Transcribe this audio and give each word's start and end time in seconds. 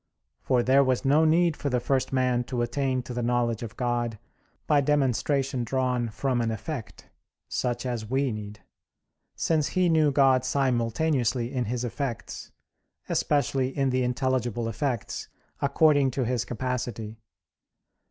For 0.41 0.63
there 0.63 0.83
was 0.83 1.05
no 1.05 1.25
need 1.25 1.55
for 1.55 1.69
the 1.69 1.79
first 1.79 2.11
man 2.11 2.43
to 2.45 2.63
attain 2.63 3.03
to 3.03 3.13
the 3.13 3.21
knowledge 3.21 3.61
of 3.61 3.77
God 3.77 4.17
by 4.65 4.81
demonstration 4.81 5.63
drawn 5.63 6.09
from 6.09 6.41
an 6.41 6.49
effect, 6.49 7.11
such 7.47 7.85
as 7.85 8.09
we 8.09 8.31
need; 8.31 8.61
since 9.35 9.67
he 9.67 9.89
knew 9.89 10.11
God 10.11 10.43
simultaneously 10.43 11.53
in 11.53 11.65
His 11.65 11.83
effects, 11.83 12.51
especially 13.09 13.77
in 13.77 13.91
the 13.91 14.01
intelligible 14.01 14.67
effects, 14.67 15.27
according 15.61 16.09
to 16.17 16.25
His 16.25 16.45
capacity. 16.45 17.19